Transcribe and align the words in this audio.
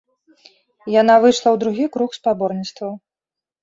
Яна 1.01 1.19
выйшла 1.25 1.43
ў 1.51 1.57
другі 1.67 1.85
круг 1.99 2.11
спаборніцтваў. 2.21 2.93